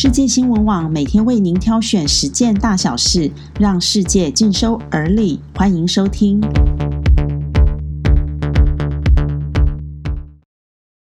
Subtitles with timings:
[0.00, 5.40] 世界新闻网每天为您挑选十件大小事，让世界尽收耳里。
[5.56, 6.40] 欢迎收听。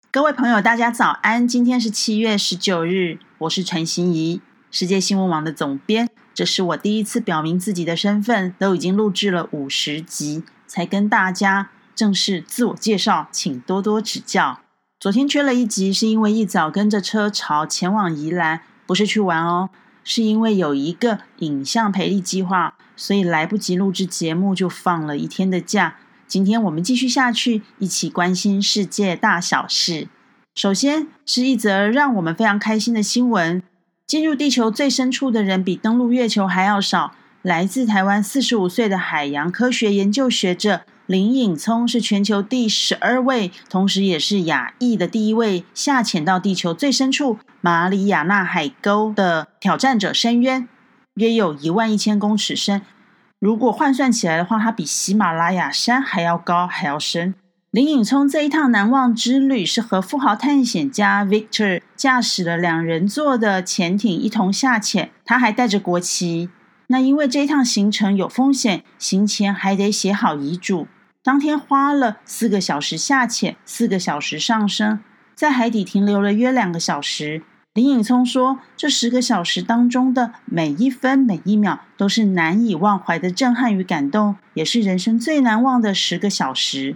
[0.10, 1.48] 各位朋友，大家早安！
[1.48, 4.42] 今天是七月十九日，我是陈心怡，
[4.72, 6.10] 世界新闻网的总编。
[6.34, 14.62] 这是我第一次表明自己的身份，都已经录制了五十集，才跟大家正式自我介绍，请多多指教。
[15.00, 18.62] 昨天缺了一集，是因为一早跟着车潮前往宜兰。
[18.90, 19.70] 不是去玩哦，
[20.04, 25.98] 是因为有一个影像培力计划，所以来不及录制节目，就放了一天的假。
[26.26, 30.08] 今天我们继续下去，一起关心世界大小事。
[30.56, 33.62] 首先是一则让我们非常开心的新闻：
[34.08, 37.14] 进入地球最深处的人比登陆月球还要少。
[37.44, 40.82] 来自台湾四十五岁的海洋科学研究学者。
[41.10, 50.68] 林颖聪是全球第十二位，同时也是亚裔的第一位下潜到地球最深处马里亚纳海沟的挑战者深渊，
[51.16, 52.84] 约有一万一千公尺深。
[53.40, 57.34] 如果换算起来的话，它比喜马拉雅山还要高，还要深。
[57.72, 66.52] 林颖聪这一趟难忘之旅是和富豪探险家 Victor 驾驶了两人座的潜艇一同下潜，他还带着国旗。
[66.86, 70.88] 那因为这一趟行程有风险，行前还得写好遗嘱。
[71.30, 75.00] 当天花了四个小时下潜，四个小时上升，
[75.36, 77.44] 在海底停留了约两个小时。
[77.76, 86.96] 林颖聪说：“这十个小时当中的每一分每一秒都是难以忘怀的震撼与感动，也是人生最难忘的十个小时。”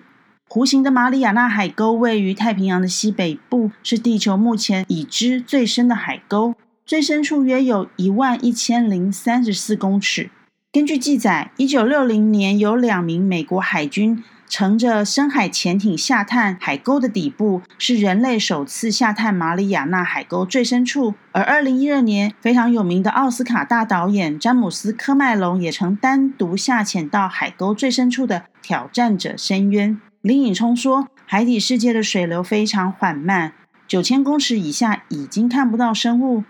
[0.50, 6.56] 弧形的马里亚纳海沟位于太平洋的西北部，是地球目前已知最深的海沟，
[6.88, 10.32] 最深处约有一万一千零三十四公尺。
[10.74, 21.14] 根据记载，一九六零年有两名美国海军乘着深海潜艇下探海沟的底部，是人类首次下探马里亚纳海沟最深处。
[21.32, 30.02] 而二零一二年，非常有名的奥斯卡大导演詹姆斯·科麦隆也曾单独下潜到海沟最深处的挑战者深渊。
[30.22, 33.54] 林颖聪说：“海底世界的水流非常缓慢，
[33.88, 36.44] 九千公尺以下已经看不到生物。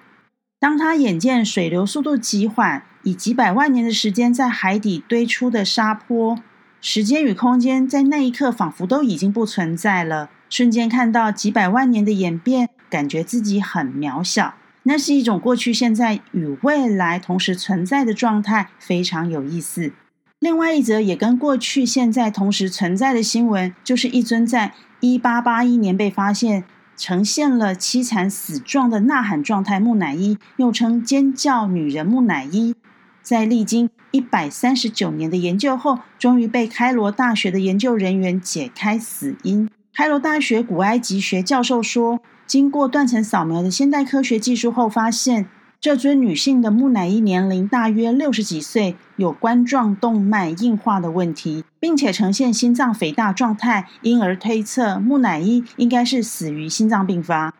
[0.63, 6.39] 当他眼见水流速度极缓。”以几百万年的时间在海底堆出的沙坡，
[6.79, 10.29] 时间与空间在那一刻仿佛都已经不存在了。
[10.49, 14.53] 瞬间看到几百万年的演变，感觉自己很渺小。
[14.83, 19.91] 那是一种过去、现在与未来同时存在的状态，非常有意思。
[20.39, 24.71] 另外一则也跟过去、现在同时存在的新闻，就是一尊在
[25.01, 26.63] 一八八一年被发现。
[26.95, 32.75] 呈现了凄惨死状的呐喊状态木乃伊，又称尖叫女人木乃伊，
[33.21, 39.69] 在历经一百三十九年的研究后，终于被开罗大学的研究人员解开死因。
[39.93, 45.47] 开罗大学古埃及学教授说，经过断层扫描的现代科学技术后，发现。
[45.83, 57.53] 这尊女性的木乃伊年龄大约六十几岁，有冠状动脉硬化的问题，并且呈现心脏肥大状态，因而推测木乃伊应该是死于心脏病发。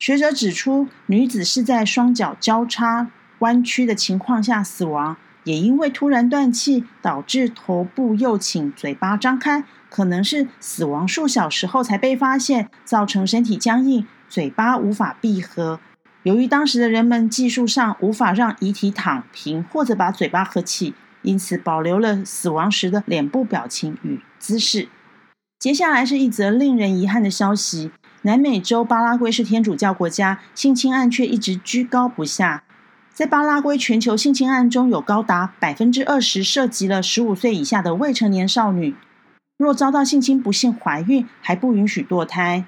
[0.00, 15.78] 学者指出，女子是在双脚交叉弯曲的情况下死亡，也因为突然断气导致头部右倾、嘴巴张开，可能是死亡数小时后才被发现，造成身体僵硬，嘴巴无法闭合。
[16.28, 24.88] 由于当时的人们技术上无法让遗体躺平或者把嘴巴合起，因此保留了死亡时的脸部表情与姿势。
[25.58, 27.90] 接下来是一则令人遗憾的消息：
[28.20, 32.62] 南美洲巴拉圭是天主教国家，性侵案却一直居高不下。
[33.14, 38.94] 在巴拉圭，全球性侵案中有高达百分之二十涉及了十五岁以下的未成年少女。
[39.56, 42.66] 若遭到性侵，不幸怀孕，还不允许堕胎。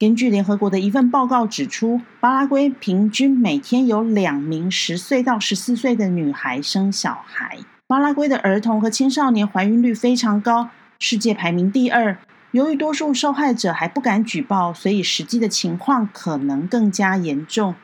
[0.00, 7.58] 根据联合国的一份报告指出，巴拉圭平均每天有两名十岁到十四岁的女孩生小孩。
[7.86, 12.16] 巴拉圭的儿童和青少年怀孕率非常高，世界排名第二。
[12.52, 17.74] 由于多数受害者还不敢举报，所以实际的情况可能更加严重。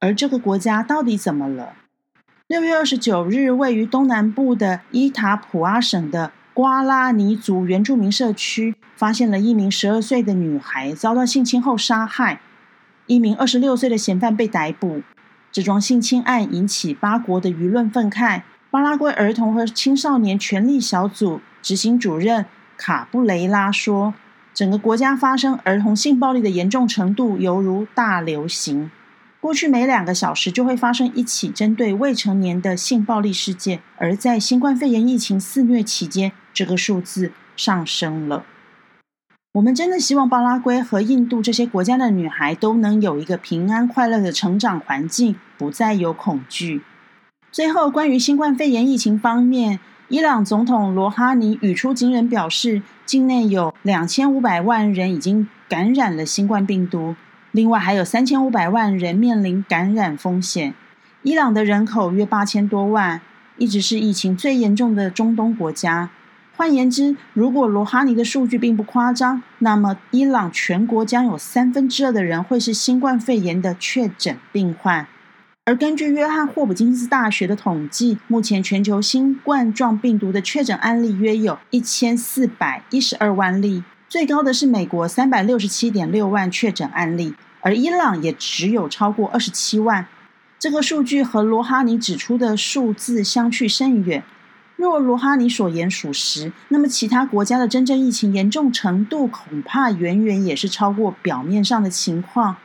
[0.00, 1.74] 而这个国家到底怎么了？
[2.46, 6.32] 六月二十九日，位于东南部的伊塔普阿省的。
[6.58, 12.40] 瓜拉尼族原住民社区发现了一名十二岁的女孩遭到性侵后杀害，
[13.06, 15.02] 一名二十六岁的嫌犯被逮捕。
[15.52, 18.42] 这桩性侵案引起八国的舆论愤慨。
[18.72, 22.44] 巴拉圭儿童和青少年权利小组执行主任
[22.76, 24.14] 卡布雷拉说
[24.52, 28.90] ：“整个国家发生儿童性暴力的严重程度犹如大流行。”
[29.40, 38.44] 过去每两个小时就会发生一起针对未成年的性暴力事件，而在新冠肺炎疫情肆虐期间，这个数字上升了。
[39.52, 46.82] 我们真的希望巴拉圭和印度这些国家的女孩都能有一个平安快乐的成长环境，不再有恐惧。
[47.50, 57.16] 最后，关于新冠肺炎疫情方面，伊朗总统罗哈尼语出惊人，表示境内有两千五百万人已经感染了新冠病毒，
[57.52, 60.74] 另外还有三千五百万人面临感染风险。
[61.22, 63.20] 伊朗的人口约八千多万，
[63.56, 66.10] 一直是疫情最严重的中东国家。
[66.56, 75.06] 换言之，如果罗哈尼的数据并不夸张，那么伊朗全国将有三分之二的人会是新冠肺炎的确诊病患。
[75.64, 90.06] 而根据约翰霍普金斯大学的统计，目前全球新冠状病毒的确诊案例约有一千四百一十二万例，最高的是美国三百六十七点六万确诊案例，而伊朗也只有超过二十七万。
[90.58, 94.24] 这个数据和罗哈尼指出的数字相去甚远。
[94.76, 102.56] 若罗哈尼所言属实，那么其他国家的真正疫情严重程度恐怕远远也是超过表面上的情况。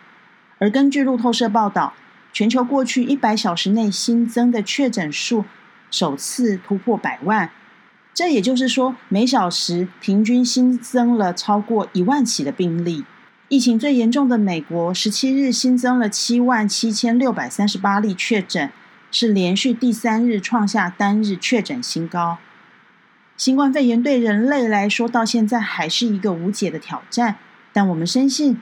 [0.60, 1.94] 而根据路透社报道，
[2.32, 5.44] 全球过去一百小时内新增的确诊数
[5.92, 7.50] 首次突破百万，
[8.14, 13.06] 这也就是说，每小时平均新增了超过一万起的病例。
[13.50, 18.72] 疫情最严重的美国，十七日新增了七万七千六百三十八例确诊。
[19.16, 22.40] 是连续第三日创下单日确诊新高。
[23.38, 27.36] 新冠肺炎对人类来说到现在还是一个无解的挑战，
[27.72, 28.58] 但我们深信，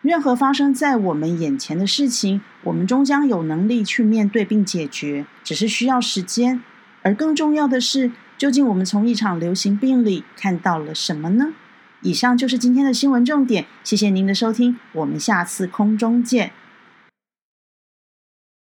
[0.00, 6.60] 任何发生在我们眼前的事情，我们终将有能力去面对并解决，只是需要时间。
[7.02, 8.10] 而更重要的是，
[8.42, 11.50] 究竟我们从一场流行病里看到了什么呢？
[12.00, 16.50] 以上就是今天的新闻重点，谢谢您的收听，我们下次空中见。